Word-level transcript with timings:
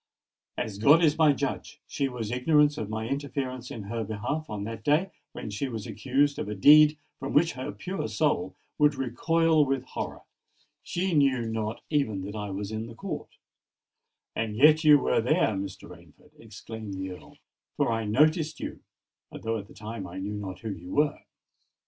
As 0.57 0.79
God 0.79 1.03
is 1.03 1.15
my 1.19 1.31
judge, 1.31 1.79
she 1.85 2.07
was 2.09 2.31
ignorant 2.31 2.75
of 2.79 2.89
my 2.89 3.07
interference 3.07 3.69
in 3.69 3.83
her 3.83 4.03
behalf 4.03 4.49
on 4.49 4.63
that 4.63 4.83
day 4.83 5.11
when 5.33 5.51
she 5.51 5.69
was 5.69 5.85
accused 5.85 6.39
of 6.39 6.49
a 6.49 6.55
deed 6.55 6.97
from 7.19 7.33
which 7.33 7.53
her 7.53 7.71
pure 7.71 8.07
soul 8.07 8.55
would 8.79 8.95
recoil 8.95 9.63
with 9.63 9.83
horror:—she 9.85 11.13
knew 11.13 11.41
not 11.43 11.81
even 11.91 12.23
that 12.23 12.35
I 12.35 12.49
was 12.49 12.71
in 12.71 12.87
the 12.87 12.95
court——" 12.95 13.37
"And 14.35 14.55
yet 14.55 14.83
you 14.83 14.97
were 14.97 15.21
there, 15.21 15.49
Mr. 15.49 15.87
Rainford," 15.87 16.31
exclaimed 16.39 16.95
the 16.95 17.11
Earl: 17.11 17.37
"for 17.77 17.91
I 17.91 18.05
noticed 18.05 18.59
you—although 18.59 19.59
at 19.59 19.67
the 19.67 19.75
time 19.75 20.07
I 20.07 20.17
knew 20.17 20.33
not 20.33 20.61
who 20.61 20.71
you 20.71 20.95
were." 20.95 21.19